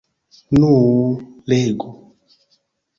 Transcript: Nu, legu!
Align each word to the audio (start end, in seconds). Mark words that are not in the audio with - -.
Nu, 0.59 0.71
legu! 1.55 1.95